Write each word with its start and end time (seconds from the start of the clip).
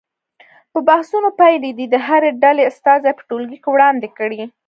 د 0.73 0.75
بحثونو 0.87 1.29
پایلې 1.39 1.71
دې 1.77 1.85
د 1.93 1.95
هرې 2.07 2.31
ډلې 2.43 2.63
استازي 2.71 3.11
په 3.15 3.23
ټولګي 3.29 3.57
کې 3.63 3.69
وړاندې 3.71 4.07
کړي. 4.17 4.41